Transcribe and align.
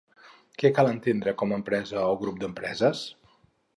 Què 0.61 0.69
cal 0.77 0.87
entendre 0.93 1.33
com 1.41 1.53
a 1.53 1.59
empresa 1.63 2.07
o 2.15 2.19
grup 2.25 2.41
d'empreses? 2.45 3.05